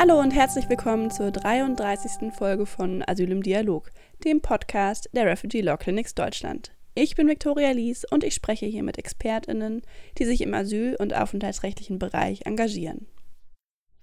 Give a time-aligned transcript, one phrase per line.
[0.00, 2.32] Hallo und herzlich willkommen zur 33.
[2.32, 3.90] Folge von Asyl im Dialog,
[4.24, 6.70] dem Podcast der Refugee Law Clinics Deutschland.
[6.94, 9.82] Ich bin Viktoria Lies und ich spreche hier mit ExpertInnen,
[10.16, 13.08] die sich im asyl- und aufenthaltsrechtlichen Bereich engagieren.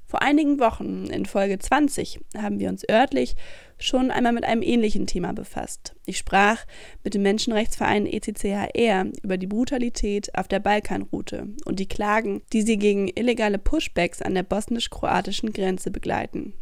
[0.08, 3.36] Vor einigen Wochen, in Folge 20, haben wir uns örtlich
[3.80, 5.96] schon einmal mit einem ähnlichen Thema befasst.
[6.06, 6.66] Ich sprach
[7.04, 12.78] mit dem Menschenrechtsverein ECCHR über die Brutalität auf der Balkanroute und die Klagen, die sie
[12.78, 16.54] gegen illegale Pushbacks an der bosnisch-kroatischen Grenze begleiten.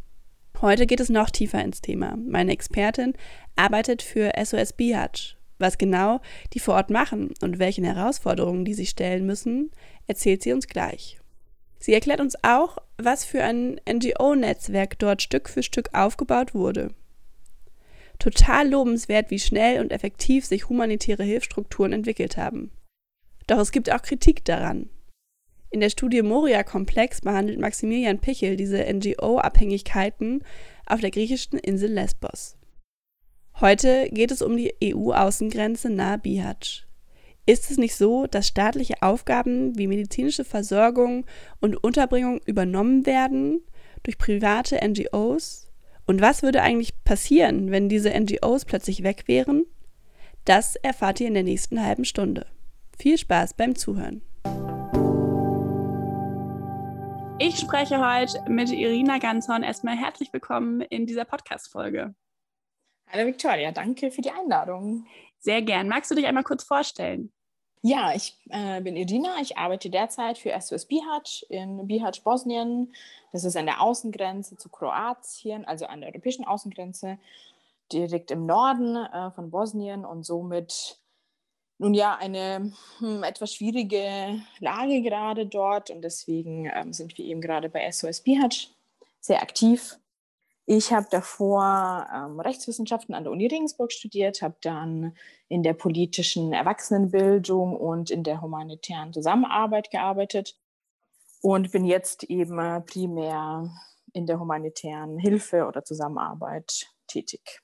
[0.61, 2.17] Heute geht es noch tiefer ins Thema.
[2.25, 3.13] Meine Expertin
[3.57, 5.35] arbeitet für SOS Bihac.
[5.59, 6.21] Was genau
[6.53, 9.71] die vor Ort machen und welchen Herausforderungen die sie stellen müssen,
[10.07, 11.19] erzählt sie uns gleich.
[11.79, 16.93] Sie erklärt uns auch, was für ein NGO-Netzwerk dort Stück für Stück aufgebaut wurde.
[18.19, 22.71] Total lobenswert, wie schnell und effektiv sich humanitäre Hilfsstrukturen entwickelt haben.
[23.47, 24.89] Doch es gibt auch Kritik daran.
[25.71, 30.43] In der Studie Moria-Komplex behandelt Maximilian Pichel diese NGO-Abhängigkeiten
[30.85, 32.57] auf der griechischen Insel Lesbos.
[33.59, 36.85] Heute geht es um die EU-Außengrenze nahe Bihać.
[37.45, 41.25] Ist es nicht so, dass staatliche Aufgaben wie medizinische Versorgung
[41.59, 43.61] und Unterbringung übernommen werden
[44.03, 45.69] durch private NGOs?
[46.05, 49.65] Und was würde eigentlich passieren, wenn diese NGOs plötzlich weg wären?
[50.45, 52.45] Das erfahrt ihr in der nächsten halben Stunde.
[52.97, 54.21] Viel Spaß beim Zuhören.
[57.39, 59.63] Ich spreche heute mit Irina Ganzhorn.
[59.63, 62.15] Erstmal herzlich willkommen in dieser Podcast-Folge.
[63.09, 65.05] Hallo Victoria, danke für die Einladung.
[65.43, 65.89] Sehr gern.
[65.89, 67.29] Magst du dich einmal kurz vorstellen?
[67.81, 69.41] Ja, ich äh, bin Irina.
[69.41, 72.93] Ich arbeite derzeit für SOS Bihać in Bihać, Bosnien.
[73.33, 77.17] Das ist an der Außengrenze zu Kroatien, also an der europäischen Außengrenze,
[77.91, 80.97] direkt im Norden äh, von Bosnien und somit
[81.77, 85.89] nun ja eine hm, etwas schwierige Lage gerade dort.
[85.89, 88.69] Und deswegen ähm, sind wir eben gerade bei SOS Bihać
[89.19, 89.97] sehr aktiv
[90.65, 95.15] ich habe davor ähm, Rechtswissenschaften an der Uni Regensburg studiert, habe dann
[95.49, 100.57] in der politischen Erwachsenenbildung und in der humanitären Zusammenarbeit gearbeitet
[101.41, 103.69] und bin jetzt eben äh, primär
[104.13, 107.59] in der humanitären Hilfe oder Zusammenarbeit tätig.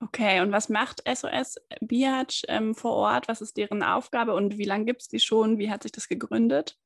[0.00, 3.28] Okay, und was macht SOS Biatch ähm, vor Ort?
[3.28, 5.58] Was ist deren Aufgabe und wie lange gibt es die schon?
[5.58, 6.78] Wie hat sich das gegründet?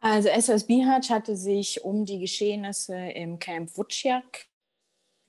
[0.00, 4.46] Also SOS Bihać hatte sich um die Geschehnisse im Camp Vuciak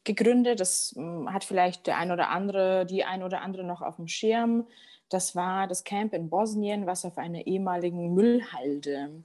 [0.04, 0.60] gegründet.
[0.60, 4.08] Das hm, hat vielleicht der ein oder andere, die ein oder andere noch auf dem
[4.08, 4.68] Schirm.
[5.10, 9.24] Das war das Camp in Bosnien, was auf einer ehemaligen Müllhalde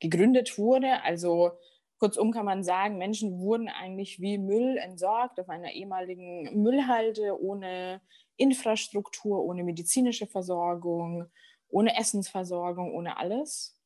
[0.00, 1.02] gegründet wurde.
[1.04, 1.52] Also
[1.98, 8.00] kurzum kann man sagen, Menschen wurden eigentlich wie Müll entsorgt auf einer ehemaligen Müllhalde ohne
[8.36, 11.26] Infrastruktur, ohne medizinische Versorgung,
[11.68, 13.78] ohne Essensversorgung, ohne alles.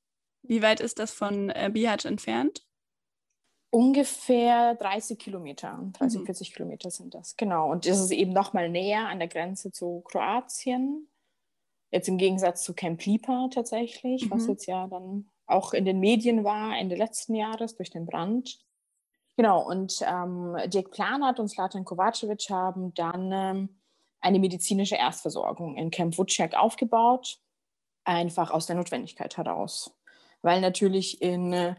[0.42, 2.64] Wie weit ist das von äh, Bihać entfernt?
[3.74, 6.26] Ungefähr 30 Kilometer, 30, mhm.
[6.26, 7.72] 40 Kilometer sind das, genau.
[7.72, 11.08] Und das ist eben noch mal näher an der Grenze zu Kroatien.
[11.90, 14.30] Jetzt im Gegensatz zu Camp Lipa tatsächlich, mhm.
[14.30, 18.60] was jetzt ja dann auch in den Medien war Ende letzten Jahres durch den Brand.
[19.36, 23.80] Genau, und ähm, Dirk Planert und Slatan Kovacevic haben dann ähm,
[24.20, 27.40] eine medizinische Erstversorgung in Camp Vuciak aufgebaut,
[28.04, 29.98] einfach aus der Notwendigkeit heraus.
[30.42, 31.74] Weil natürlich in äh,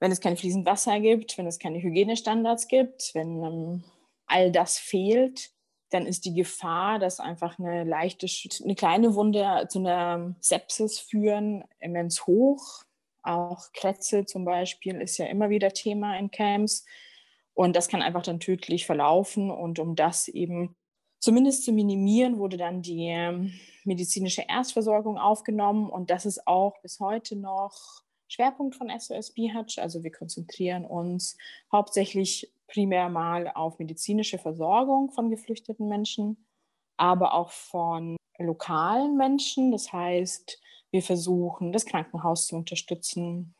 [0.00, 3.84] wenn es kein fließend Wasser gibt, wenn es keine Hygienestandards gibt, wenn ähm,
[4.26, 5.50] all das fehlt,
[5.90, 8.26] dann ist die Gefahr, dass einfach eine leichte,
[8.62, 12.84] eine kleine Wunde zu einer Sepsis führen, immens hoch.
[13.22, 16.84] Auch Krätze zum Beispiel ist ja immer wieder Thema in Camps.
[17.54, 19.50] Und das kann einfach dann tödlich verlaufen.
[19.50, 20.76] Und um das eben
[21.20, 23.52] zumindest zu minimieren, wurde dann die ähm,
[23.84, 25.88] medizinische Erstversorgung aufgenommen.
[25.88, 29.80] Und das ist auch bis heute noch Schwerpunkt von SOS Bihać.
[29.80, 31.36] Also wir konzentrieren uns
[31.72, 36.36] hauptsächlich primär mal auf medizinische Versorgung von geflüchteten Menschen,
[36.96, 39.72] aber auch von lokalen Menschen.
[39.72, 43.54] Das heißt, wir versuchen, das Krankenhaus zu unterstützen,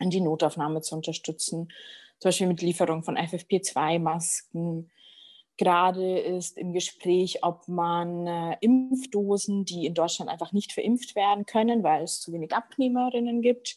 [0.00, 1.72] die Notaufnahme zu unterstützen,
[2.18, 4.90] zum Beispiel mit Lieferung von FFP2-Masken.
[5.56, 11.46] Gerade ist im Gespräch, ob man äh, Impfdosen, die in Deutschland einfach nicht verimpft werden
[11.46, 13.74] können, weil es zu wenig Abnehmerinnen gibt,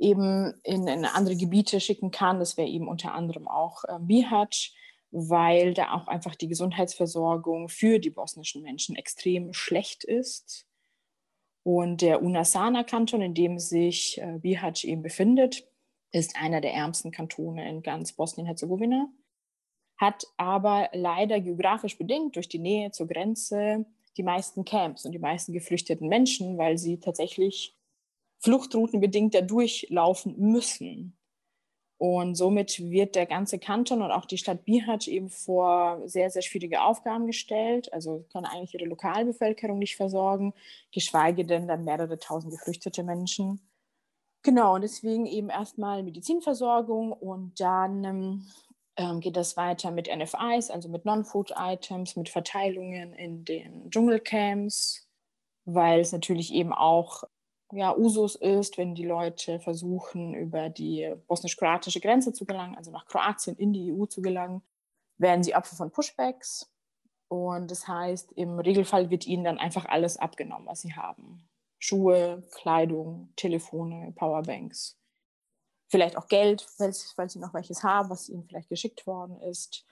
[0.00, 2.38] eben in, in andere Gebiete schicken kann.
[2.38, 4.74] Das wäre eben unter anderem auch äh, Bihać,
[5.10, 10.66] weil da auch einfach die Gesundheitsversorgung für die bosnischen Menschen extrem schlecht ist.
[11.62, 15.68] Und der Unasana-Kanton, in dem sich äh, Bihać eben befindet,
[16.12, 19.08] ist einer der ärmsten Kantone in ganz Bosnien-Herzegowina,
[19.98, 23.84] hat aber leider geografisch bedingt durch die Nähe zur Grenze
[24.16, 27.76] die meisten Camps und die meisten geflüchteten Menschen, weil sie tatsächlich
[28.40, 31.16] Fluchtrouten bedingt da durchlaufen müssen.
[31.98, 36.40] Und somit wird der ganze Kanton und auch die Stadt Bihać eben vor sehr, sehr
[36.40, 37.92] schwierige Aufgaben gestellt.
[37.92, 40.54] Also kann eigentlich ihre Lokalbevölkerung nicht versorgen,
[40.92, 43.60] geschweige denn dann mehrere tausend geflüchtete Menschen.
[44.42, 48.46] Genau, und deswegen eben erstmal Medizinversorgung und dann ähm,
[48.96, 55.06] ähm geht das weiter mit NFIs, also mit Non-Food-Items, mit Verteilungen in den Dschungelcamps,
[55.66, 57.24] weil es natürlich eben auch
[57.72, 63.06] ja, Usus ist, wenn die Leute versuchen, über die bosnisch-kroatische Grenze zu gelangen, also nach
[63.06, 64.62] Kroatien in die EU zu gelangen,
[65.18, 66.70] werden sie Opfer von Pushbacks.
[67.28, 71.48] Und das heißt, im Regelfall wird ihnen dann einfach alles abgenommen, was sie haben.
[71.78, 74.98] Schuhe, Kleidung, Telefone, Powerbanks.
[75.88, 79.84] Vielleicht auch Geld, falls, falls sie noch welches haben, was ihnen vielleicht geschickt worden ist.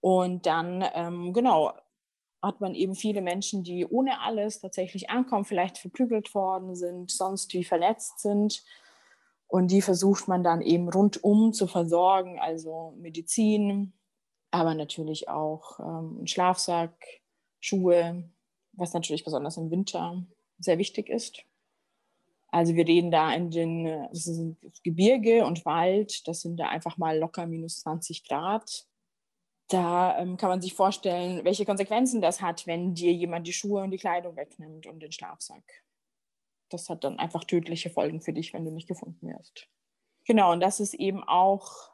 [0.00, 1.72] Und dann, ähm, genau,
[2.42, 7.52] hat man eben viele Menschen, die ohne alles tatsächlich ankommen, vielleicht verprügelt worden sind, sonst
[7.52, 8.64] wie verletzt sind.
[9.46, 13.92] Und die versucht man dann eben rundum zu versorgen, also Medizin,
[14.50, 16.94] aber natürlich auch ähm, Schlafsack,
[17.58, 18.24] Schuhe,
[18.72, 20.24] was natürlich besonders im Winter
[20.58, 21.42] sehr wichtig ist.
[22.48, 24.08] Also wir reden da in den
[24.82, 28.86] Gebirge und Wald, das sind da einfach mal locker minus 20 Grad
[29.72, 33.82] da ähm, kann man sich vorstellen, welche Konsequenzen das hat, wenn dir jemand die Schuhe
[33.82, 35.62] und die Kleidung wegnimmt und den Schlafsack.
[36.68, 39.68] Das hat dann einfach tödliche Folgen für dich, wenn du nicht gefunden wirst.
[40.24, 41.90] Genau, und das ist eben auch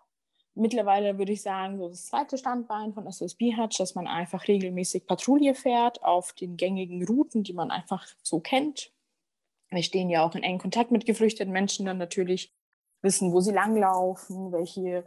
[0.55, 5.07] mittlerweile, würde ich sagen, so das zweite Standbein von SOS Bihatch, dass man einfach regelmäßig
[5.07, 8.93] Patrouille fährt auf den gängigen Routen, die man einfach so kennt.
[9.69, 12.55] Wir stehen ja auch in engen Kontakt mit geflüchteten Menschen dann natürlich,
[13.03, 15.05] wissen, wo sie langlaufen, welche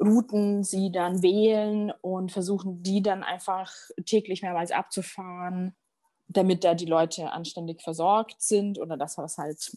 [0.00, 3.72] Routen sie dann wählen und versuchen, die dann einfach
[4.04, 5.74] täglich mehrmals abzufahren,
[6.28, 9.76] damit da die Leute anständig versorgt sind oder das, was halt,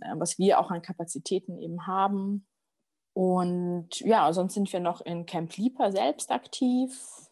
[0.00, 2.46] äh, was wir auch an Kapazitäten eben haben.
[3.12, 7.30] Und ja, sonst sind wir noch in Camp Lieper selbst aktiv,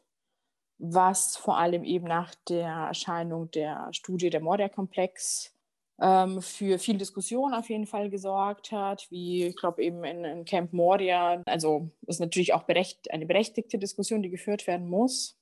[0.79, 5.53] was vor allem eben nach der Erscheinung der Studie der Moria-Komplex
[6.01, 10.45] ähm, für viel Diskussion auf jeden Fall gesorgt hat, wie ich glaube eben in, in,
[10.45, 11.43] Camp Moria.
[11.47, 15.37] Also ist natürlich auch berecht, eine berechtigte Diskussion, die geführt werden muss.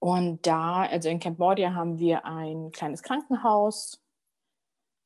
[0.00, 4.00] Und da, also in Camp Moria haben wir ein kleines Krankenhaus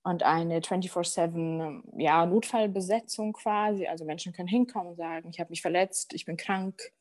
[0.05, 3.87] und eine 24-7 ja, Notfallbesetzung quasi.
[3.87, 6.93] Also Menschen können hinkommen und sagen, ich habe mich verletzt, ich bin krank,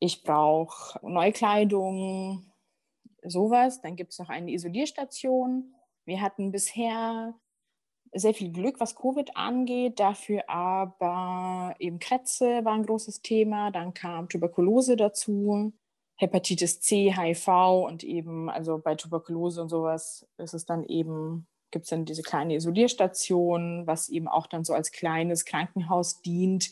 [0.00, 2.50] ich brauche Neukleidung,
[3.22, 3.82] sowas.
[3.82, 5.75] Dann gibt es noch eine Isolierstation
[6.06, 7.34] wir hatten bisher
[8.12, 13.92] sehr viel Glück, was Covid angeht, dafür aber eben Krätze war ein großes Thema, dann
[13.92, 15.72] kam Tuberkulose dazu,
[16.16, 17.48] Hepatitis C, HIV
[17.84, 22.22] und eben, also bei Tuberkulose und sowas ist es dann eben, gibt es dann diese
[22.22, 26.70] kleine Isolierstation, was eben auch dann so als kleines Krankenhaus dient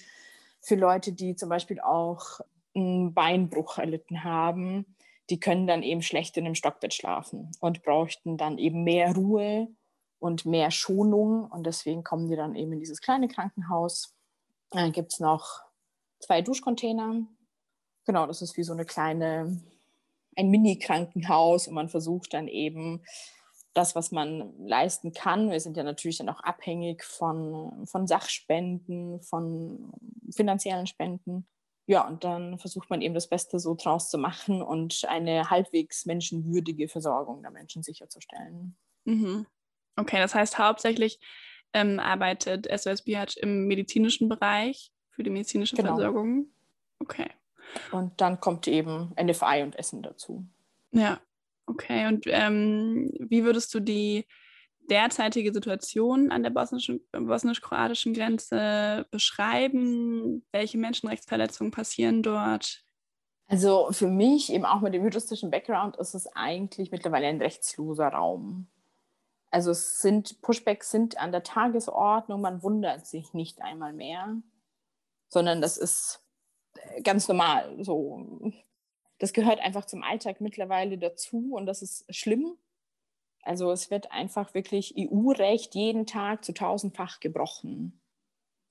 [0.63, 2.41] für Leute, die zum Beispiel auch
[2.75, 4.94] einen Beinbruch erlitten haben
[5.31, 9.69] die können dann eben schlecht in einem Stockbett schlafen und bräuchten dann eben mehr Ruhe
[10.19, 11.51] und mehr Schonung.
[11.51, 14.15] Und deswegen kommen die dann eben in dieses kleine Krankenhaus.
[14.71, 15.63] Dann gibt es noch
[16.21, 17.27] zwei Duschcontainer.
[18.07, 19.63] Genau, das ist wie so eine kleine,
[20.37, 23.03] ein Mini-Krankenhaus und man versucht dann eben
[23.73, 25.51] das, was man leisten kann.
[25.51, 29.91] Wir sind ja natürlich dann auch abhängig von, von Sachspenden, von
[30.31, 31.47] finanziellen Spenden
[31.87, 36.07] ja, und dann versucht man eben das Beste so draus zu machen und eine halbwegs
[36.07, 38.77] menschenwürdige Versorgung der Menschen sicherzustellen.
[39.05, 39.47] Mhm.
[39.97, 41.21] Okay, das heißt hauptsächlich
[41.75, 45.97] ähm, arbeitet SOS Bihatch im medizinischen Bereich für die medizinische genau.
[45.97, 46.47] Versorgung.
[47.01, 47.31] Okay.
[47.93, 50.47] Und dann kommt eben NFI und Essen dazu.
[50.93, 51.21] Ja,
[51.67, 52.07] okay.
[52.07, 54.27] Und ähm, wie würdest du die
[54.91, 60.45] derzeitige Situation an der bosnisch-kroatischen Grenze beschreiben?
[60.53, 62.85] Welche Menschenrechtsverletzungen passieren dort?
[63.47, 68.09] Also für mich, eben auch mit dem juristischen Background, ist es eigentlich mittlerweile ein rechtsloser
[68.09, 68.69] Raum.
[69.51, 74.37] Also es sind, Pushbacks sind an der Tagesordnung, man wundert sich nicht einmal mehr,
[75.29, 76.25] sondern das ist
[77.05, 77.77] ganz normal.
[77.85, 78.51] So.
[79.19, 82.57] Das gehört einfach zum Alltag mittlerweile dazu und das ist schlimm,
[83.45, 88.01] also es wird einfach wirklich EU-Recht jeden Tag zu tausendfach gebrochen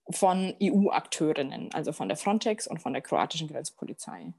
[0.10, 4.34] von EU-Akteurinnen, also von der Frontex und von der kroatischen Grenzpolizei.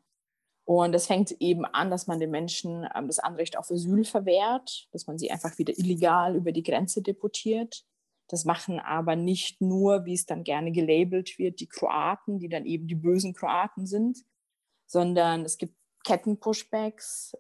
[0.67, 4.88] Und es fängt eben an, dass man den Menschen ähm, das Anrecht auf Asyl verwehrt,
[4.93, 7.85] dass man sie einfach wieder illegal über die Grenze deportiert.
[8.29, 12.64] Das machen aber nicht nur, wie es dann gerne gelabelt wird, die Kroaten, die dann
[12.64, 14.25] eben die bösen Kroaten sind,
[14.87, 17.37] sondern es gibt Kettenpushbacks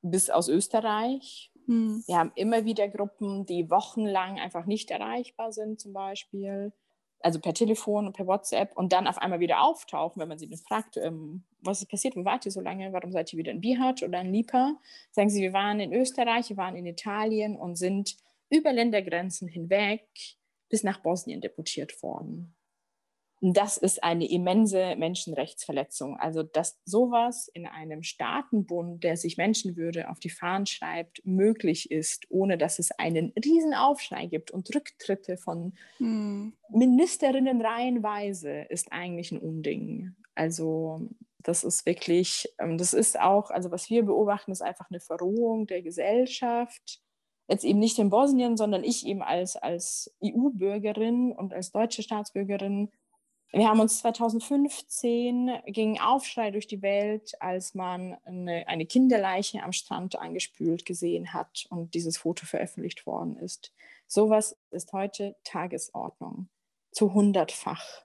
[0.00, 2.04] bis aus Österreich, hm.
[2.06, 6.72] Wir haben immer wieder Gruppen, die wochenlang einfach nicht erreichbar sind, zum Beispiel.
[7.20, 10.48] also per Telefon und per WhatsApp und dann auf einmal wieder auftauchen, wenn man sie
[10.48, 13.52] dann fragt, ähm, was ist passiert, wo wart ihr so lange, warum seid ihr wieder
[13.52, 14.76] in Bihat oder in Lipa?
[15.10, 18.16] Sagen sie, wir waren in Österreich, wir waren in Italien und sind
[18.50, 20.06] über Ländergrenzen hinweg
[20.68, 22.55] bis nach Bosnien deportiert worden.
[23.52, 26.16] Das ist eine immense Menschenrechtsverletzung.
[26.16, 32.26] Also, dass sowas in einem Staatenbund, der sich Menschenwürde auf die Fahnen schreibt, möglich ist,
[32.28, 36.54] ohne dass es einen riesen Aufschrei gibt und Rücktritte von hm.
[36.70, 40.16] Ministerinnen reihenweise, ist eigentlich ein Unding.
[40.34, 44.98] Also, das ist wirklich, ähm, das ist auch, also was wir beobachten, ist einfach eine
[44.98, 47.00] Verrohung der Gesellschaft.
[47.46, 52.90] Jetzt eben nicht in Bosnien, sondern ich eben als, als EU-Bürgerin und als deutsche Staatsbürgerin
[53.52, 59.72] wir haben uns 2015 ging Aufschrei durch die Welt, als man eine, eine, Kinderleiche am
[59.72, 63.72] Strand angespült gesehen hat und dieses Foto veröffentlicht worden ist.
[64.06, 66.48] Sowas ist heute Tagesordnung
[66.92, 68.04] zu hundertfach.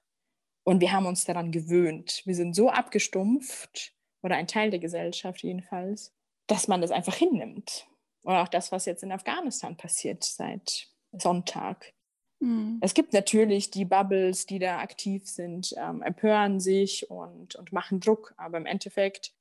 [0.64, 2.22] Und wir haben uns daran gewöhnt.
[2.26, 6.14] Wir sind so abgestumpft, oder ein Teil der Gesellschaft jedenfalls,
[6.48, 7.88] dass man das einfach hinnimmt.
[8.24, 11.94] Und auch das, was jetzt in Afghanistan passiert seit Sonntag.
[12.42, 12.80] Mhm.
[12.82, 18.00] Es gibt natürlich die Bubbles, die da aktiv sind, ähm, empören sich und, und machen
[18.00, 19.34] Druck, aber im Endeffekt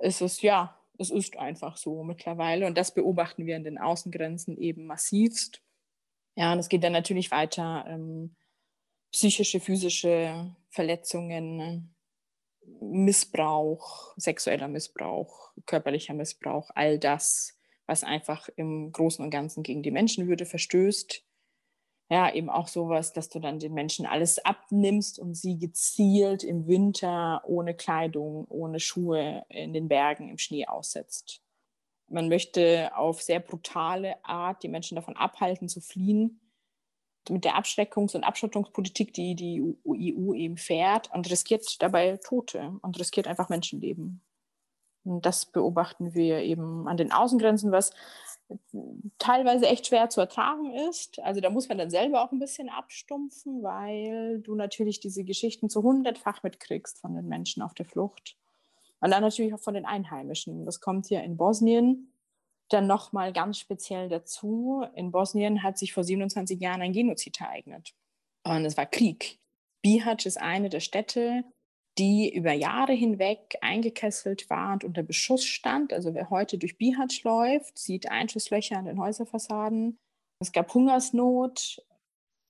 [0.00, 4.56] ist es ja, es ist einfach so mittlerweile und das beobachten wir in den Außengrenzen
[4.56, 5.60] eben massivst.
[6.36, 7.84] Ja, und es geht dann natürlich weiter.
[7.88, 8.36] Ähm,
[9.12, 11.94] psychische, physische Verletzungen,
[12.80, 19.90] Missbrauch, sexueller Missbrauch, körperlicher Missbrauch, all das, was einfach im Großen und Ganzen gegen die
[19.90, 21.24] Menschenwürde verstößt
[22.10, 26.66] ja, eben auch sowas, dass du dann den Menschen alles abnimmst und sie gezielt im
[26.66, 31.40] Winter ohne Kleidung, ohne Schuhe in den Bergen im Schnee aussetzt.
[32.08, 36.40] Man möchte auf sehr brutale Art die Menschen davon abhalten, zu fliehen.
[37.30, 42.98] Mit der Abschreckungs- und Abschottungspolitik, die die EU eben fährt und riskiert dabei Tote und
[42.98, 44.23] riskiert einfach Menschenleben.
[45.04, 47.92] Und das beobachten wir eben an den Außengrenzen, was
[49.18, 51.18] teilweise echt schwer zu ertragen ist.
[51.20, 55.70] Also da muss man dann selber auch ein bisschen abstumpfen, weil du natürlich diese Geschichten
[55.70, 58.36] zu hundertfach mitkriegst von den Menschen auf der Flucht.
[59.00, 60.64] Und dann natürlich auch von den Einheimischen.
[60.64, 62.10] Das kommt hier in Bosnien
[62.70, 64.84] dann nochmal ganz speziell dazu.
[64.94, 67.94] In Bosnien hat sich vor 27 Jahren ein Genozid ereignet.
[68.44, 69.38] Und es war Krieg.
[69.82, 71.44] Bihać ist eine der Städte,
[71.98, 75.92] die über Jahre hinweg eingekesselt war und unter Beschuss stand.
[75.92, 79.98] Also wer heute durch Bihać läuft, sieht Einschusslöcher an den Häuserfassaden.
[80.40, 81.82] Es gab Hungersnot,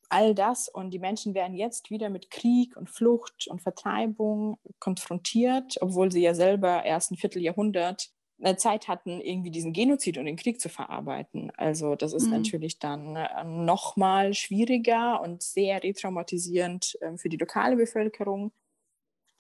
[0.09, 0.69] all das.
[0.69, 6.23] Und die Menschen werden jetzt wieder mit Krieg und Flucht und Vertreibung konfrontiert, obwohl sie
[6.23, 8.11] ja selber erst ein Vierteljahrhundert
[8.57, 11.53] Zeit hatten, irgendwie diesen Genozid und den Krieg zu verarbeiten.
[11.57, 12.33] Also das ist mhm.
[12.33, 18.53] natürlich dann äh, noch mal schwieriger und sehr retraumatisierend äh, für die lokale Bevölkerung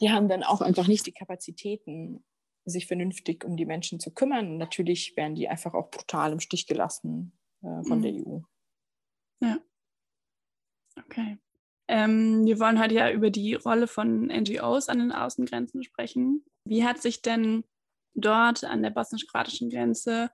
[0.04, 2.22] die haben dann auch einfach nicht die Kapazitäten,
[2.66, 4.58] sich vernünftig um die Menschen zu kümmern.
[4.58, 7.32] natürlich werden die einfach auch brutal im Stich gelassen
[7.62, 8.02] äh, von mhm.
[8.02, 8.40] der EU.
[9.40, 9.58] Ja.
[11.06, 11.38] Okay.
[11.88, 16.44] Ähm, wir wollen heute ja über die Rolle von NGOs an den Außengrenzen sprechen.
[16.66, 17.64] Wie hat sich denn
[18.14, 20.30] dort an der bosnisch-kroatischen Grenze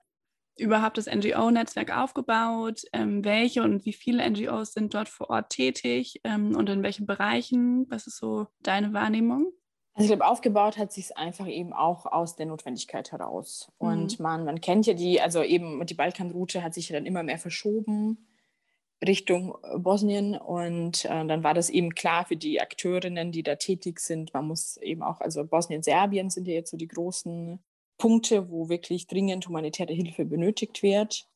[0.57, 2.83] überhaupt das NGO-Netzwerk aufgebaut?
[2.91, 7.05] Ähm, welche und wie viele NGOs sind dort vor Ort tätig ähm, und in welchen
[7.05, 7.89] Bereichen?
[7.89, 9.53] Was ist so deine Wahrnehmung?
[9.93, 13.71] Also ich glaube, aufgebaut hat sich es einfach eben auch aus der Notwendigkeit heraus.
[13.79, 13.87] Mhm.
[13.87, 17.23] Und man, man kennt ja die, also eben die Balkanroute hat sich ja dann immer
[17.23, 18.27] mehr verschoben
[19.05, 20.37] Richtung äh, Bosnien.
[20.37, 24.33] Und äh, dann war das eben klar für die Akteurinnen, die da tätig sind.
[24.33, 27.59] Man muss eben auch, also Bosnien, Serbien sind ja jetzt so die großen
[27.97, 31.27] Punkte, wo wirklich dringend humanitäre Hilfe benötigt wird.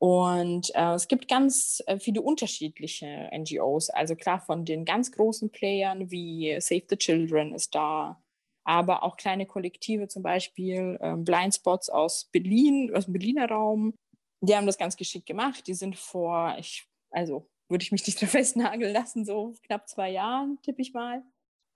[0.00, 3.90] Und äh, es gibt ganz äh, viele unterschiedliche NGOs.
[3.90, 8.22] Also klar, von den ganz großen Playern wie Save the Children ist da,
[8.64, 13.94] aber auch kleine Kollektive, zum Beispiel äh, Blindspots aus Berlin, aus dem Berliner Raum.
[14.40, 15.66] Die haben das ganz geschickt gemacht.
[15.66, 20.58] Die sind vor, ich, also würde ich mich nicht festnageln lassen, so knapp zwei Jahren,
[20.62, 21.24] tippe ich mal,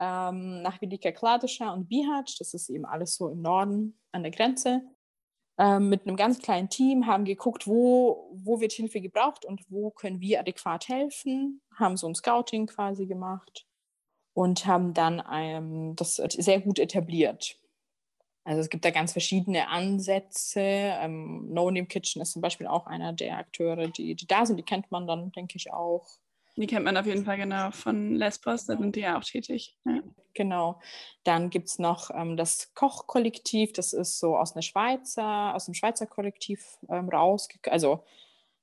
[0.01, 2.37] ähm, nach Velika Kladuša und Bihać.
[2.39, 4.83] Das ist eben alles so im Norden an der Grenze
[5.59, 10.21] mit einem ganz kleinen Team, haben geguckt, wo, wo wird Hilfe gebraucht und wo können
[10.21, 13.67] wir adäquat helfen, haben so ein Scouting quasi gemacht
[14.35, 17.59] und haben dann ähm, das sehr gut etabliert.
[18.45, 20.61] Also es gibt da ganz verschiedene Ansätze.
[20.61, 24.57] Ähm, no Name Kitchen ist zum Beispiel auch einer der Akteure, die, die da sind.
[24.57, 26.19] Die kennt man dann, denke ich, auch.
[26.57, 29.79] Die kennt man auf jeden Fall genau von Lesbos, da sind die ja auch tätig.
[29.85, 30.03] Ja.
[30.35, 30.81] Genau.
[31.25, 35.75] Dann gibt es noch ähm, das Kochkollektiv, das ist so aus einer Schweizer, aus dem
[35.75, 38.05] Schweizer Kollektiv ähm, raus, also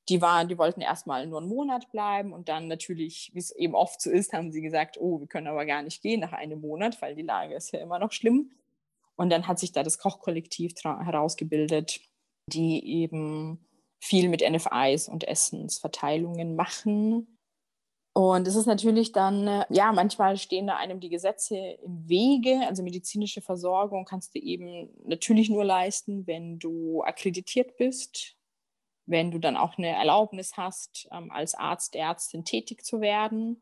[0.07, 3.75] Die, waren, die wollten erstmal nur einen Monat bleiben und dann natürlich, wie es eben
[3.75, 6.61] oft so ist, haben sie gesagt, oh, wir können aber gar nicht gehen nach einem
[6.61, 8.51] Monat, weil die Lage ist ja immer noch schlimm.
[9.15, 11.99] Und dann hat sich da das Kochkollektiv herausgebildet,
[12.47, 13.59] die eben
[13.99, 17.38] viel mit NFIs und Essensverteilungen machen.
[18.19, 22.59] Und es ist natürlich dann, äh, ja, manchmal stehen da einem die Gesetze im Wege.
[22.67, 28.35] Also medizinische Versorgung kannst du eben natürlich nur leisten, wenn du akkreditiert bist,
[29.05, 33.61] wenn du dann auch eine Erlaubnis hast, ähm, als Arzt, Ärztin tätig zu werden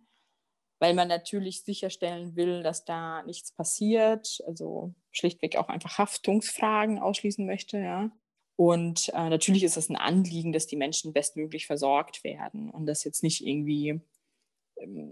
[0.80, 7.48] weil man natürlich sicherstellen will, dass da nichts passiert, also schlichtweg auch einfach Haftungsfragen ausschließen
[7.48, 8.12] möchte, ja.
[8.56, 13.04] Und äh, natürlich ist es ein Anliegen, dass die Menschen bestmöglich versorgt werden und das
[13.04, 14.02] jetzt nicht irgendwie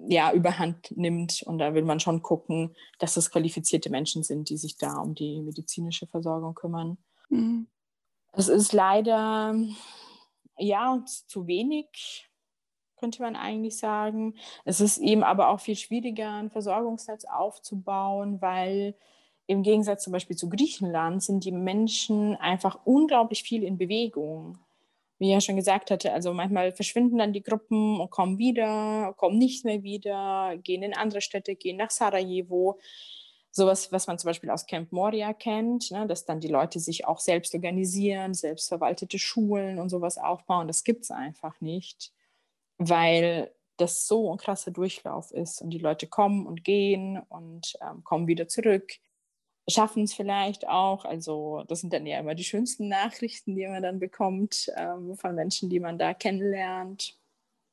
[0.07, 1.43] ja, überhand nimmt.
[1.43, 5.15] Und da will man schon gucken, dass es qualifizierte Menschen sind, die sich da um
[5.15, 6.97] die medizinische Versorgung kümmern.
[7.29, 7.67] Mhm.
[8.33, 9.55] Es ist leider
[10.57, 12.29] ja zu wenig
[12.97, 14.35] könnte man eigentlich sagen.
[14.63, 18.95] Es ist eben aber auch viel schwieriger, ein Versorgungsnetz aufzubauen, weil
[19.47, 24.57] im Gegensatz zum Beispiel zu Griechenland sind die Menschen einfach unglaublich viel in Bewegung.
[25.17, 29.37] Wie ja schon gesagt hatte, also manchmal verschwinden dann die Gruppen und kommen wieder, kommen
[29.37, 32.79] nicht mehr wieder, gehen in andere Städte, gehen nach Sarajevo.
[33.51, 37.07] Sowas, was man zum Beispiel aus Camp Moria kennt, ne, dass dann die Leute sich
[37.07, 40.67] auch selbst organisieren, selbstverwaltete Schulen und sowas aufbauen.
[40.67, 42.11] Das gibt es einfach nicht
[42.77, 48.03] weil das so ein krasser Durchlauf ist und die Leute kommen und gehen und ähm,
[48.03, 48.93] kommen wieder zurück,
[49.69, 51.05] schaffen es vielleicht auch.
[51.05, 55.35] Also das sind dann ja immer die schönsten Nachrichten, die man dann bekommt ähm, von
[55.35, 57.17] Menschen, die man da kennenlernt.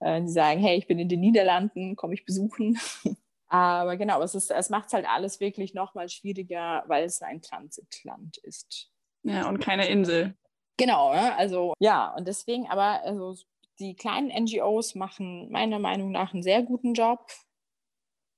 [0.01, 2.79] Äh, die sagen, hey, ich bin in den Niederlanden, komme ich besuchen.
[3.49, 8.39] Aber genau, es, es macht es halt alles wirklich nochmal schwieriger, weil es ein Transitland
[8.39, 8.91] ist.
[9.25, 10.35] Ja, und keine Insel.
[10.79, 11.37] Genau, ne?
[11.37, 13.37] also ja, und deswegen, aber also
[13.79, 17.27] die kleinen NGOs machen meiner Meinung nach einen sehr guten Job.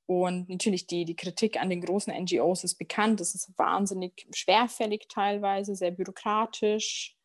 [0.06, 3.20] Und natürlich die, die Kritik an den großen NGOs ist bekannt.
[3.20, 7.16] Es ist wahnsinnig schwerfällig teilweise, sehr bürokratisch.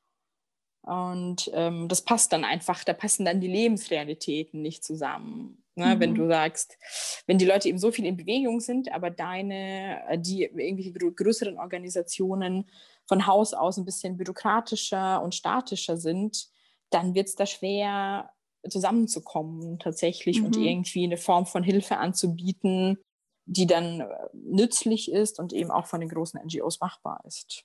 [0.82, 5.62] Und ähm, das passt dann einfach, da passen dann die Lebensrealitäten nicht zusammen.
[5.76, 5.96] Ne?
[5.96, 6.00] Mhm.
[6.00, 6.78] Wenn du sagst,
[7.26, 11.58] wenn die Leute eben so viel in Bewegung sind, aber deine, äh, die irgendwelche größeren
[11.58, 12.70] Organisationen
[13.06, 16.48] von Haus aus ein bisschen bürokratischer und statischer sind,
[16.92, 18.32] dann wird es da schwer
[18.68, 20.48] zusammenzukommen tatsächlich mhm.
[20.48, 22.98] und irgendwie eine Form von Hilfe anzubieten,
[23.46, 27.64] die dann äh, nützlich ist und eben auch von den großen NGOs machbar ist.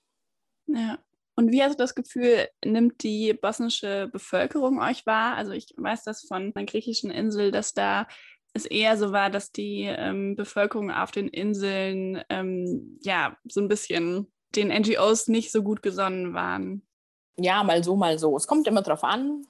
[0.66, 0.98] Ja.
[1.37, 5.35] Und wie hast du das Gefühl, nimmt die bosnische Bevölkerung euch wahr?
[5.37, 8.07] Also ich weiß das von einer griechischen Insel, dass da
[8.52, 13.66] es eher so war, dass die ähm, Bevölkerung auf den Inseln ähm, ja so ein
[13.66, 16.87] bisschen den NGOs nicht so gut gesonnen waren
[17.37, 18.37] ja, mal so, mal so.
[18.37, 19.46] Es kommt immer drauf an.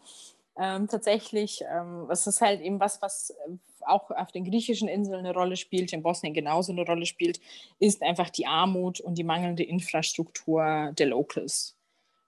[0.56, 5.26] Ähm, tatsächlich, ähm, es ist halt eben was, was äh, auch auf den griechischen Inseln
[5.26, 7.40] eine Rolle spielt, in Bosnien genauso eine Rolle spielt,
[7.80, 11.76] ist einfach die Armut und die mangelnde Infrastruktur der Locals.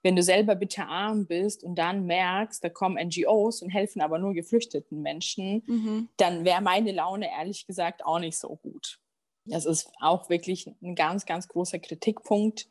[0.02, 4.18] Wenn du selber bitte arm bist und dann merkst, da kommen NGOs und helfen aber
[4.18, 6.08] nur geflüchteten Menschen, mhm.
[6.16, 8.98] dann wäre meine Laune ehrlich gesagt auch nicht so gut.
[9.46, 12.68] Das ist auch wirklich ein ganz, ganz großer Kritikpunkt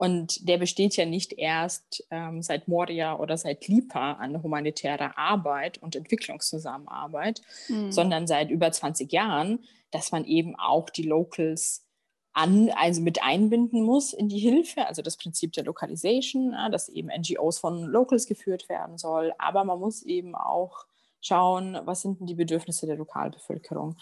[0.00, 5.76] und der besteht ja nicht erst ähm, seit Moria oder seit Lipa an humanitärer Arbeit
[5.82, 7.92] und Entwicklungszusammenarbeit, mhm.
[7.92, 11.84] sondern seit über 20 Jahren, dass man eben auch die Locals
[12.32, 16.88] an, also mit einbinden muss in die Hilfe, also das Prinzip der Localization, ja, dass
[16.88, 20.86] eben NGOs von Locals geführt werden soll, aber man muss eben auch
[21.20, 23.96] schauen, was sind denn die Bedürfnisse der Lokalbevölkerung.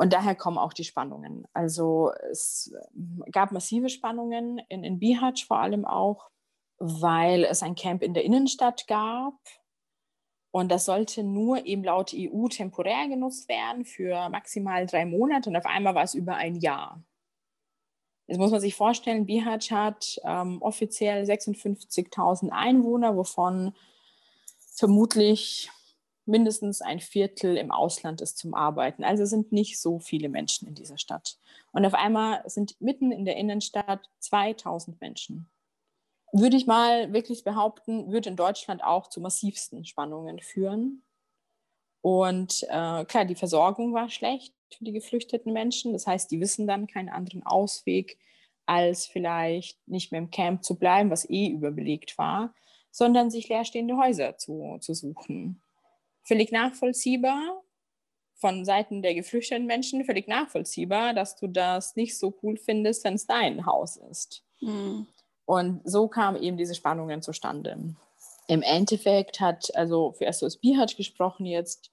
[0.00, 1.46] Und daher kommen auch die Spannungen.
[1.52, 6.30] Also es ähm, gab massive Spannungen in, in Bihać vor allem auch,
[6.78, 9.34] weil es ein Camp in der Innenstadt gab.
[10.52, 15.50] Und das sollte nur eben laut EU temporär genutzt werden für maximal drei Monate.
[15.50, 17.04] Und auf einmal war es über ein Jahr.
[18.26, 23.74] Jetzt muss man sich vorstellen, Bihać hat ähm, offiziell 56.000 Einwohner, wovon
[24.60, 25.70] vermutlich
[26.30, 29.04] mindestens ein Viertel im Ausland ist zum Arbeiten.
[29.04, 31.36] Also sind nicht so viele Menschen in dieser Stadt.
[31.72, 35.50] Und auf einmal sind mitten in der Innenstadt 2000 Menschen.
[36.32, 41.02] Würde ich mal wirklich behaupten, würde in Deutschland auch zu massivsten Spannungen führen.
[42.02, 45.92] Und äh, klar, die Versorgung war schlecht für die geflüchteten Menschen.
[45.92, 48.18] Das heißt, die wissen dann keinen anderen Ausweg,
[48.64, 52.54] als vielleicht nicht mehr im Camp zu bleiben, was eh überbelegt war,
[52.92, 55.60] sondern sich leerstehende Häuser zu, zu suchen
[56.30, 57.60] völlig nachvollziehbar
[58.36, 63.14] von Seiten der geflüchteten Menschen, völlig nachvollziehbar, dass du das nicht so cool findest, wenn
[63.14, 64.44] es dein Haus ist.
[64.60, 65.08] Mhm.
[65.44, 67.76] Und so kamen eben diese Spannungen zustande.
[68.46, 71.90] Im Endeffekt hat, also für SOS Bihat gesprochen jetzt,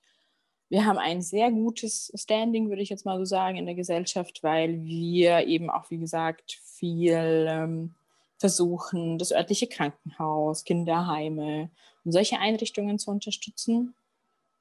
[0.69, 4.43] wir haben ein sehr gutes Standing, würde ich jetzt mal so sagen, in der Gesellschaft,
[4.43, 7.95] weil wir eben auch, wie gesagt, viel ähm,
[8.37, 11.71] versuchen, das örtliche Krankenhaus, Kinderheime
[12.05, 13.95] und solche Einrichtungen zu unterstützen.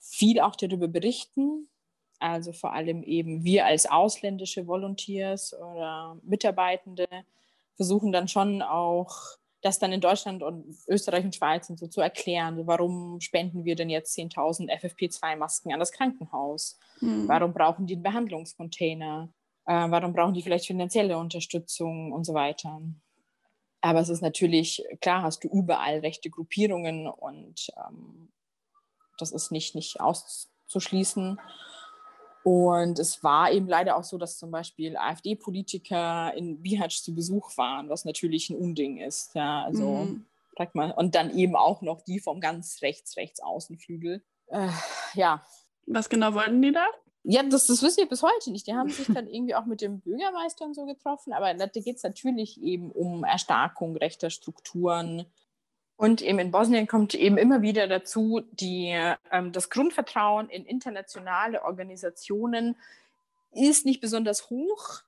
[0.08, 1.68] Viel auch darüber berichten.
[2.18, 7.06] Also vor allem eben wir als ausländische Volunteers oder Mitarbeitende
[7.74, 12.00] versuchen dann schon auch das dann in Deutschland und Österreich und Schweiz und so zu
[12.00, 12.66] erklären.
[12.66, 16.78] Warum spenden wir denn jetzt 10.000 FFP2-Masken an das Krankenhaus?
[17.00, 17.26] Mhm.
[17.26, 19.28] Warum brauchen die einen Behandlungscontainer?
[19.66, 22.80] Äh, warum brauchen die vielleicht finanzielle Unterstützung und so weiter?
[23.80, 28.32] Aber es ist natürlich, klar hast du überall rechte Gruppierungen und ähm,
[29.16, 31.38] das ist nicht, nicht auszuschließen.
[32.46, 37.56] Und es war eben leider auch so, dass zum Beispiel AfD-Politiker in Bihać zu Besuch
[37.56, 39.34] waren, was natürlich ein Unding ist.
[39.34, 40.26] Ja, also mhm.
[40.74, 40.92] mal.
[40.92, 44.22] Und dann eben auch noch die vom ganz rechts, rechts Außenflügel.
[44.46, 44.68] Äh,
[45.14, 45.44] ja.
[45.86, 46.86] Was genau wollten die da?
[47.24, 48.68] Ja, das, das wissen wir bis heute nicht.
[48.68, 51.96] Die haben sich dann irgendwie auch mit dem Bürgermeister und so getroffen, aber da geht
[51.96, 55.26] es natürlich eben um Erstarkung rechter Strukturen,
[55.96, 58.94] und eben in Bosnien kommt eben immer wieder dazu, die,
[59.32, 62.76] ähm, das Grundvertrauen in internationale Organisationen
[63.50, 65.00] ist nicht besonders hoch,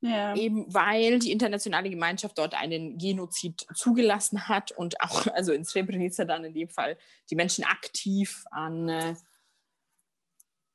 [0.00, 0.34] ja.
[0.34, 6.24] eben weil die internationale Gemeinschaft dort einen Genozid zugelassen hat und auch, also in Srebrenica
[6.24, 6.98] dann in dem Fall,
[7.30, 9.14] die Menschen aktiv an, äh,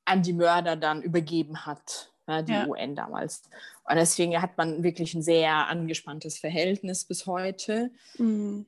[0.05, 2.67] an die Mörder dann übergeben hat, die ja.
[2.67, 3.49] UN damals.
[3.83, 7.91] Und deswegen hat man wirklich ein sehr angespanntes Verhältnis bis heute.
[8.19, 8.67] Mhm.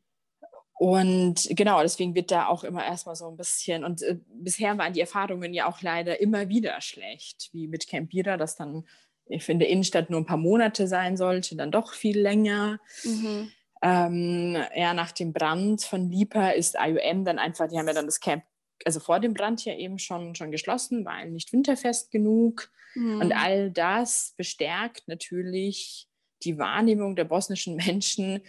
[0.73, 4.93] Und genau, deswegen wird da auch immer erstmal so ein bisschen, und äh, bisher waren
[4.93, 8.85] die Erfahrungen ja auch leider immer wieder schlecht, wie mit Camp Bira, das dann
[9.31, 12.79] ich finde, Innenstadt nur ein paar Monate sein sollte, dann doch viel länger.
[13.03, 13.51] Mhm.
[13.81, 18.05] Ähm, ja, nach dem Brand von Lipa ist IOM dann einfach, die haben ja dann
[18.05, 18.43] das Camp,
[18.85, 22.71] also vor dem Brand ja eben schon, schon geschlossen, weil nicht winterfest genug.
[22.93, 23.21] Mhm.
[23.21, 26.07] Und all das bestärkt natürlich
[26.43, 28.41] die Wahrnehmung der bosnischen Menschen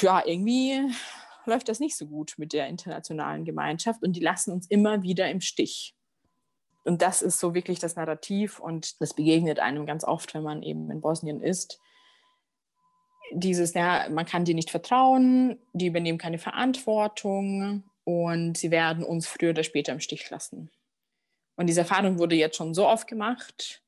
[0.00, 0.92] ja, irgendwie
[1.46, 5.30] läuft das nicht so gut mit der internationalen Gemeinschaft und die lassen uns immer wieder
[5.30, 5.94] im Stich.
[6.84, 10.62] Und das ist so wirklich das Narrativ und das begegnet einem ganz oft, wenn man
[10.62, 11.78] eben in Bosnien ist.
[13.32, 19.26] Dieses, ja, man kann die nicht vertrauen, die übernehmen keine Verantwortung und sie werden uns
[19.26, 20.70] früher oder später im Stich lassen.
[21.56, 23.82] Und diese Erfahrung wurde jetzt schon so oft gemacht,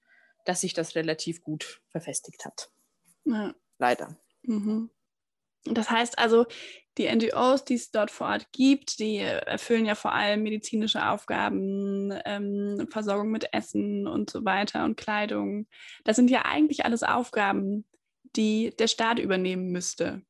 [0.45, 2.71] dass sich das relativ gut verfestigt hat.
[3.25, 3.55] Ja.
[3.79, 4.17] Leider.
[4.43, 4.91] Mhm.
[5.65, 6.47] Das heißt also,
[6.99, 12.13] die NGOs, die es dort vor Ort gibt, die erfüllen ja vor allem medizinische Aufgaben,
[12.25, 15.67] ähm, Versorgung mit Essen und so weiter und Kleidung.
[16.05, 17.85] Das sind ja eigentlich alles Aufgaben,
[18.37, 20.23] die der Staat übernehmen müsste.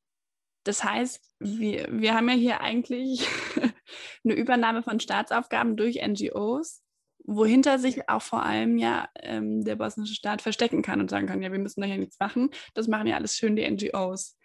[0.65, 3.29] Das heißt, wir, wir haben ja hier eigentlich
[4.25, 6.83] eine Übernahme von Staatsaufgaben durch NGOs,
[7.27, 11.43] wohinter sich auch vor allem ja ähm, der bosnische Staat verstecken kann und sagen kann,
[11.43, 12.51] ja, wir müssen da ja nichts machen.
[12.73, 14.39] Das machen ja alles schön die NGOs.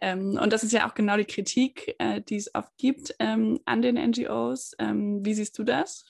[0.00, 3.60] Ähm, und das ist ja auch genau die Kritik, äh, die es oft gibt ähm,
[3.64, 4.74] an den NGOs.
[4.78, 6.04] Ähm, wie siehst du das?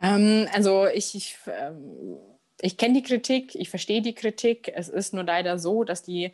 [0.00, 2.18] Ähm, also ich, ich, ähm,
[2.60, 4.72] ich kenne die Kritik, ich verstehe die Kritik.
[4.74, 6.32] Es ist nur leider so, dass die,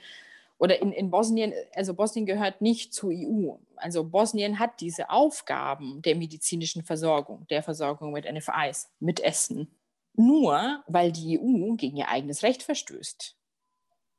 [0.58, 3.56] oder in, in Bosnien, also Bosnien gehört nicht zur EU.
[3.76, 9.74] Also Bosnien hat diese Aufgaben der medizinischen Versorgung, der Versorgung mit NFIs, mit Essen.
[10.14, 13.36] Nur weil die EU gegen ihr eigenes Recht verstößt.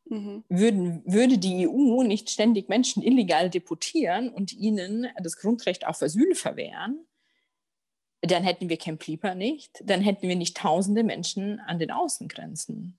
[0.05, 0.43] Mhm.
[0.49, 6.35] Würden, würde die EU nicht ständig Menschen illegal deportieren und ihnen das Grundrecht auf Asyl
[6.35, 7.05] verwehren,
[8.21, 12.97] dann hätten wir Camp Lieper nicht, dann hätten wir nicht tausende Menschen an den Außengrenzen.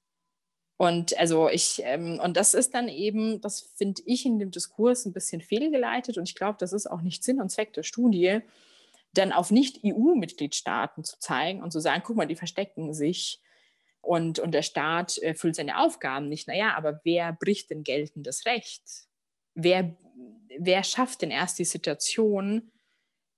[0.78, 5.06] Und also ich, ähm, und das ist dann eben, das finde ich in dem Diskurs
[5.06, 8.40] ein bisschen fehlgeleitet und ich glaube, das ist auch nicht Sinn und Zweck der Studie,
[9.14, 13.41] dann auf Nicht-EU-Mitgliedstaaten zu zeigen und zu sagen, guck mal, die verstecken sich
[14.02, 16.48] und, und der Staat erfüllt seine Aufgaben nicht.
[16.48, 18.82] Naja, aber wer bricht denn geltendes Recht?
[19.54, 19.96] Wer,
[20.58, 22.70] wer schafft denn erst die Situation,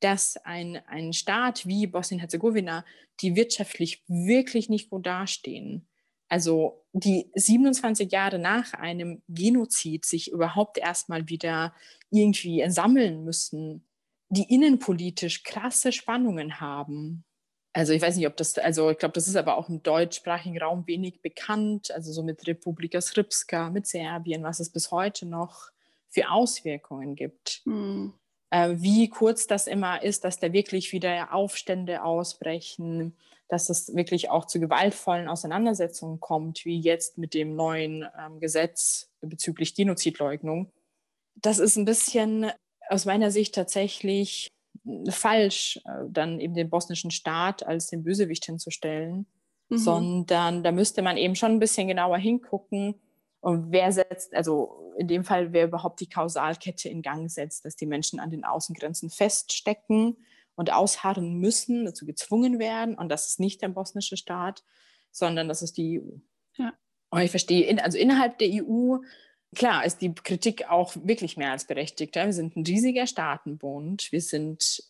[0.01, 2.85] dass ein, ein Staat wie Bosnien-Herzegowina,
[3.21, 5.87] die wirtschaftlich wirklich nicht gut dastehen,
[6.29, 11.75] also die 27 Jahre nach einem Genozid sich überhaupt erstmal wieder
[12.11, 13.87] irgendwie sammeln müssen,
[14.31, 17.25] die innenpolitisch krasse Spannungen haben,
[17.75, 20.59] also ich weiß nicht, ob das, also ich glaube, das ist aber auch im deutschsprachigen
[20.63, 25.71] Raum wenig bekannt, also so mit Republika Srpska, mit Serbien, was es bis heute noch
[26.09, 27.63] für Auswirkungen gibt.
[27.65, 28.15] Mhm.
[28.51, 33.17] Äh, wie kurz das immer ist, dass da wirklich wieder Aufstände ausbrechen,
[33.49, 39.11] dass es wirklich auch zu gewaltvollen Auseinandersetzungen kommt, wie jetzt mit dem neuen ähm, Gesetz
[39.21, 40.71] bezüglich Genozidleugnung.
[41.35, 42.53] Das ist ein bisschen
[42.89, 44.54] aus meiner Sicht tatsächlich
[45.09, 49.27] falsch, äh, dann eben den bosnischen Staat als den Bösewicht hinzustellen,
[49.69, 49.79] mhm.
[49.79, 52.95] sondern da müsste man eben schon ein bisschen genauer hingucken.
[53.41, 57.77] Und wer setzt, also in dem Fall, wer überhaupt die Kausalkette in Gang setzt, dass
[57.77, 60.17] die Menschen an den Außengrenzen feststecken
[60.55, 62.97] und ausharren müssen, dazu gezwungen werden.
[62.97, 64.63] Und das ist nicht der bosnische Staat,
[65.11, 66.17] sondern das ist die EU.
[66.57, 66.73] Ja.
[67.11, 68.99] Und ich verstehe, in, also innerhalb der EU,
[69.55, 72.15] klar, ist die Kritik auch wirklich mehr als berechtigt.
[72.15, 74.13] Wir sind ein riesiger Staatenbund.
[74.13, 74.83] Wir sind,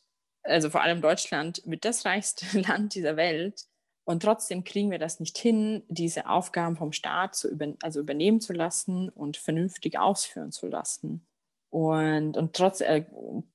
[0.42, 3.64] also vor allem Deutschland, mit das reichste Land dieser Welt.
[4.04, 8.40] Und trotzdem kriegen wir das nicht hin, diese Aufgaben vom Staat zu über, also übernehmen
[8.40, 11.26] zu lassen und vernünftig ausführen zu lassen.
[11.70, 13.04] Und, und trotz, äh,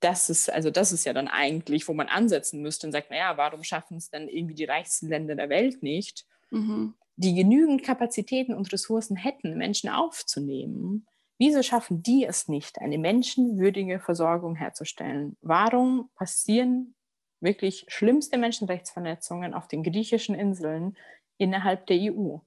[0.01, 3.37] das ist, also das ist ja dann eigentlich, wo man ansetzen müsste und sagt, naja,
[3.37, 6.95] warum schaffen es dann irgendwie die reichsten Länder der Welt nicht, mhm.
[7.19, 11.05] Die genügend Kapazitäten und Ressourcen hätten, Menschen aufzunehmen?
[11.37, 15.37] Wieso schaffen die es nicht, eine menschenwürdige Versorgung herzustellen?
[15.41, 16.95] Warum passieren
[17.41, 20.97] wirklich schlimmste Menschenrechtsverletzungen auf den griechischen Inseln
[21.37, 22.37] innerhalb der EU.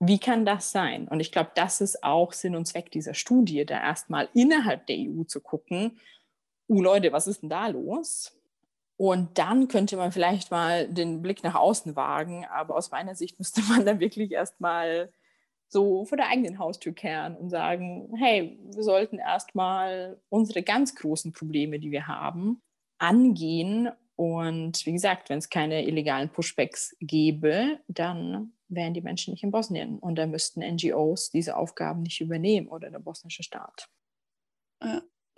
[0.00, 1.08] Wie kann das sein?
[1.08, 4.96] Und ich glaube, das ist auch Sinn und Zweck dieser Studie, da erstmal innerhalb der
[4.96, 5.98] EU zu gucken,
[6.68, 8.37] uh Leute, was ist denn da los?
[8.98, 13.38] Und dann könnte man vielleicht mal den Blick nach außen wagen, aber aus meiner Sicht
[13.38, 15.10] müsste man dann wirklich erstmal
[15.68, 21.32] so vor der eigenen Haustür kehren und sagen, hey, wir sollten erstmal unsere ganz großen
[21.32, 22.60] Probleme, die wir haben,
[22.98, 23.90] angehen.
[24.16, 29.52] Und wie gesagt, wenn es keine illegalen Pushbacks gäbe, dann wären die Menschen nicht in
[29.52, 33.88] Bosnien und dann müssten NGOs diese Aufgaben nicht übernehmen oder der bosnische Staat.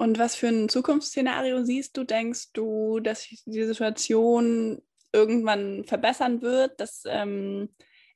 [0.00, 2.04] Und was für ein Zukunftsszenario siehst du?
[2.04, 4.80] Denkst du, dass die Situation
[5.12, 7.68] irgendwann verbessern wird, dass ähm,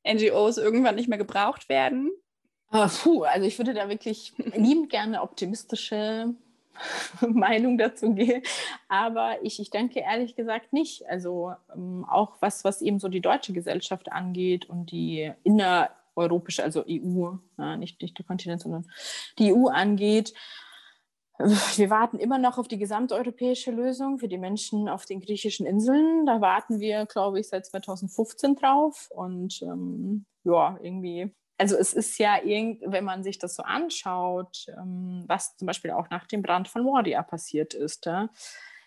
[0.02, 2.10] NGOs irgendwann nicht mehr gebraucht werden?
[2.70, 6.32] Ah, puh, also ich würde da wirklich liebend gerne optimistische
[7.20, 8.40] Meinung dazu gehe.
[8.88, 11.06] Aber ich, ich denke ehrlich gesagt nicht.
[11.06, 16.82] Also ähm, auch was, was eben so die deutsche Gesellschaft angeht und die innereuropäische, also
[16.88, 18.90] EU, ja, nicht, nicht der Kontinent, sondern
[19.38, 20.32] die EU angeht.
[21.76, 26.26] Wir warten immer noch auf die gesamteuropäische Lösung für die Menschen auf den griechischen Inseln.
[26.26, 29.08] Da warten wir, glaube ich, seit 2015 drauf.
[29.10, 34.66] Und ähm, ja, irgendwie also es ist ja, irgend, wenn man sich das so anschaut,
[34.68, 38.08] ähm, was zum Beispiel auch nach dem Brand von Wardia passiert ist,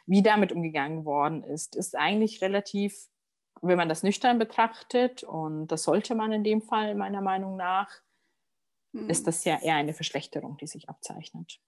[0.06, 3.08] wie damit umgegangen worden ist, ist eigentlich relativ,
[3.62, 7.90] wenn man das nüchtern betrachtet, und das sollte man in dem Fall meiner Meinung nach,
[8.92, 9.10] mhm.
[9.10, 11.62] ist das ja eher eine Verschlechterung, die sich abzeichnet.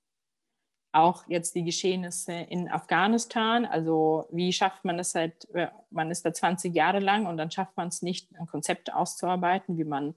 [0.92, 6.26] Auch jetzt die Geschehnisse in Afghanistan, also wie schafft man es seit, äh, man ist
[6.26, 10.16] da 20 Jahre lang und dann schafft man es nicht, ein Konzept auszuarbeiten, wie man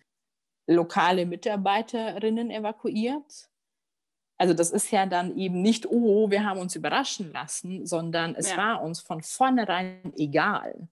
[0.67, 3.51] lokale Mitarbeiterinnen evakuiert.
[4.39, 8.51] Also das ist ja dann eben nicht, oh, wir haben uns überraschen lassen, sondern es
[8.51, 8.57] ja.
[8.57, 10.89] war uns von vornherein egal.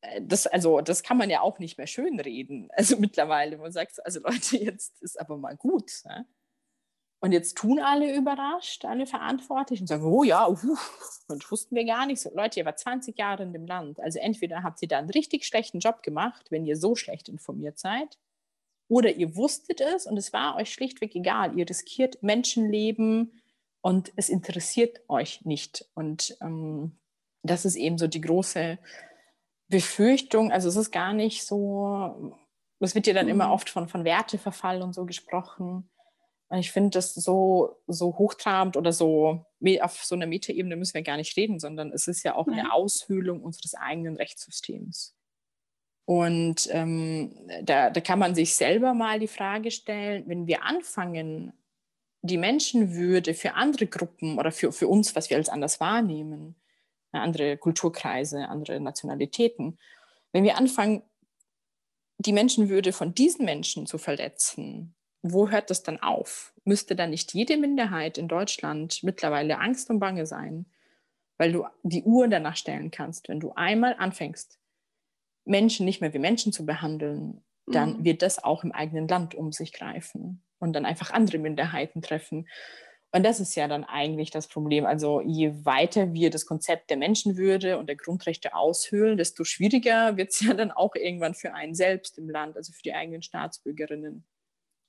[0.00, 2.68] Äh, das, also, das kann man ja auch nicht mehr schönreden.
[2.72, 5.90] Also mittlerweile, wo man sagt, also Leute, jetzt ist aber mal gut.
[6.04, 6.26] Ne?
[7.22, 10.56] Und jetzt tun alle überrascht, alle Verantwortlichen und sagen, oh ja, uh,
[11.28, 12.30] und wussten wir gar nicht so.
[12.34, 14.00] Leute, ihr wart 20 Jahre in dem Land.
[14.00, 17.78] Also entweder habt ihr da einen richtig schlechten Job gemacht, wenn ihr so schlecht informiert
[17.78, 18.18] seid,
[18.88, 21.56] oder ihr wusstet es und es war euch schlichtweg egal.
[21.56, 23.40] Ihr riskiert Menschenleben
[23.82, 25.86] und es interessiert euch nicht.
[25.94, 26.98] Und ähm,
[27.42, 28.78] das ist eben so die große
[29.68, 30.50] Befürchtung.
[30.50, 32.34] Also es ist gar nicht so,
[32.80, 33.32] es wird ja dann mhm.
[33.32, 35.88] immer oft von, von Werteverfall und so gesprochen.
[36.50, 39.46] Und ich finde das so, so hochtrabend oder so
[39.80, 42.72] auf so einer Metaebene müssen wir gar nicht reden, sondern es ist ja auch eine
[42.72, 45.14] Aushöhlung unseres eigenen Rechtssystems.
[46.06, 47.32] Und ähm,
[47.62, 51.52] da, da kann man sich selber mal die Frage stellen, wenn wir anfangen,
[52.22, 56.56] die Menschenwürde für andere Gruppen oder für, für uns, was wir als anders wahrnehmen,
[57.12, 59.78] andere Kulturkreise, andere Nationalitäten,
[60.32, 61.02] wenn wir anfangen,
[62.18, 66.52] die Menschenwürde von diesen Menschen zu verletzen, wo hört das dann auf?
[66.64, 70.66] Müsste dann nicht jede Minderheit in Deutschland mittlerweile Angst und Bange sein,
[71.38, 74.58] weil du die Uhr danach stellen kannst, wenn du einmal anfängst,
[75.44, 78.04] Menschen nicht mehr wie Menschen zu behandeln, dann mhm.
[78.04, 82.48] wird das auch im eigenen Land um sich greifen und dann einfach andere Minderheiten treffen.
[83.12, 84.86] Und das ist ja dann eigentlich das Problem.
[84.86, 90.30] Also je weiter wir das Konzept der Menschenwürde und der Grundrechte aushöhlen, desto schwieriger wird
[90.30, 94.24] es ja dann auch irgendwann für einen selbst im Land, also für die eigenen Staatsbürgerinnen.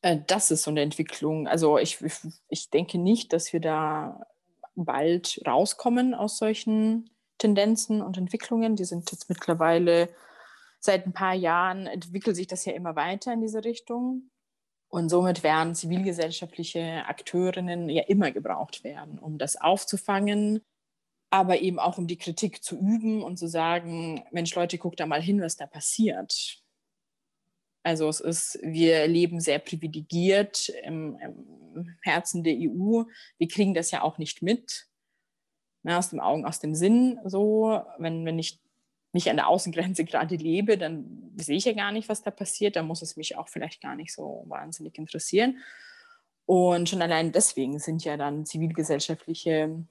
[0.01, 1.47] Äh, das ist so eine Entwicklung.
[1.47, 1.99] Also ich,
[2.49, 4.25] ich denke nicht, dass wir da
[4.75, 8.75] bald rauskommen aus solchen Tendenzen und Entwicklungen.
[8.75, 10.09] Die sind jetzt mittlerweile
[10.79, 14.29] seit ein paar Jahren entwickelt sich das ja immer weiter in diese Richtung.
[14.89, 20.61] Und somit werden zivilgesellschaftliche Akteurinnen ja immer gebraucht werden, um das aufzufangen.
[21.31, 25.05] aber eben auch um die Kritik zu üben und zu sagen, Mensch Leute, guckt da
[25.05, 26.60] mal hin, was da passiert.
[27.83, 31.17] Also es ist, wir leben sehr privilegiert im,
[31.73, 33.03] im Herzen der EU.
[33.37, 34.87] Wir kriegen das ja auch nicht mit.
[35.83, 37.81] Na, aus dem Augen, aus dem Sinn so.
[37.97, 38.59] Wenn, wenn ich
[39.13, 42.75] nicht an der Außengrenze gerade lebe, dann sehe ich ja gar nicht, was da passiert.
[42.75, 45.57] Da muss es mich auch vielleicht gar nicht so wahnsinnig interessieren.
[46.45, 49.85] Und schon allein deswegen sind ja dann zivilgesellschaftliche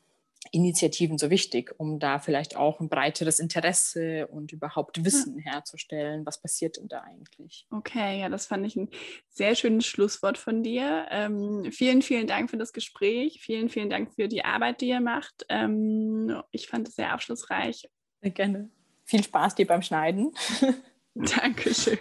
[0.53, 5.53] Initiativen so wichtig, um da vielleicht auch ein breiteres Interesse und überhaupt Wissen ja.
[5.53, 7.66] herzustellen, was passiert denn da eigentlich.
[7.70, 8.88] Okay, ja, das fand ich ein
[9.29, 11.07] sehr schönes Schlusswort von dir.
[11.11, 13.40] Ähm, vielen, vielen Dank für das Gespräch.
[13.42, 15.44] Vielen, vielen Dank für die Arbeit, die ihr macht.
[15.50, 17.88] Ähm, ich fand es sehr aufschlussreich.
[18.22, 18.70] Sehr gerne.
[19.05, 20.33] Viel Spaß dir beim Schneiden.
[21.14, 21.98] Dankeschön.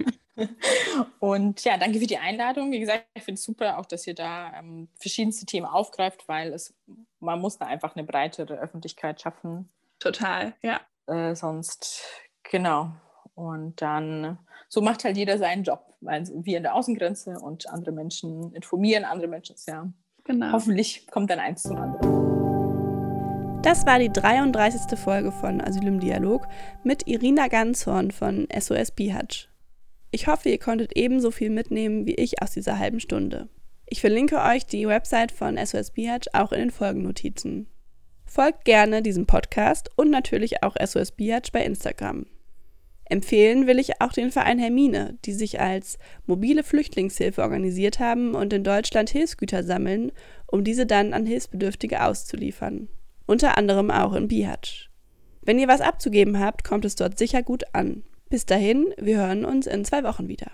[1.20, 2.72] Und ja, danke für die Einladung.
[2.72, 6.54] Wie gesagt, ich finde es super, auch dass ihr da ähm, verschiedenste Themen aufgreift, weil
[6.54, 6.74] es,
[7.20, 9.70] man muss da einfach eine breitere Öffentlichkeit schaffen.
[10.00, 10.82] Total, ja.
[11.08, 12.04] Äh, sonst,
[12.44, 12.92] genau.
[13.36, 17.92] Und dann, so macht halt jeder seinen Job, weil wir in der Außengrenze und andere
[17.92, 19.92] Menschen informieren, andere Menschen, ja.
[20.26, 20.52] Genau.
[20.52, 22.30] Hoffentlich kommt dann eins zum anderen.
[23.64, 24.98] Das war die 33.
[24.98, 26.48] Folge von Asyl im Dialog
[26.84, 29.49] mit Irina Ganzhorn von SOS Bihatsch.
[30.12, 33.48] Ich hoffe, ihr konntet ebenso viel mitnehmen wie ich aus dieser halben Stunde.
[33.86, 37.68] Ich verlinke euch die Website von SOS Biatch auch in den Folgennotizen.
[38.26, 42.26] Folgt gerne diesem Podcast und natürlich auch SOS Biatch bei Instagram.
[43.06, 48.54] Empfehlen will ich auch den Verein Hermine, die sich als mobile Flüchtlingshilfe organisiert haben und
[48.54, 50.12] in Deutschland Hilfsgüter sammeln,
[50.46, 52.88] um diese dann an Hilfsbedürftige auszuliefern.
[53.26, 54.90] Unter anderem auch in Bihatsch.
[55.42, 58.04] Wenn ihr was abzugeben habt, kommt es dort sicher gut an.
[58.30, 60.52] Bis dahin, wir hören uns in zwei Wochen wieder.